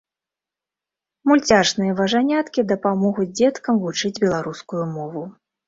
[1.31, 5.21] Мульцяшныя важаняткі дапамогуць дзеткам вучыць беларускую мову.